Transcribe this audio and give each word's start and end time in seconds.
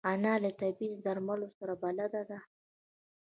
انا 0.09 0.33
له 0.43 0.51
طبیعي 0.61 0.95
درملو 1.05 1.47
سره 1.57 1.73
بلد 1.83 2.13
ده 2.29 2.39